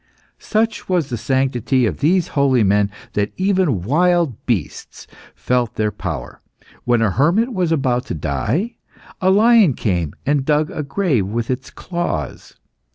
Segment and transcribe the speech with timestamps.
[0.39, 6.41] Such was the sanctity of these holy men that even wild beasts felt their power.
[6.85, 8.77] When a hermit was about to die,
[9.21, 12.55] a lion came and dug a grave with its claws.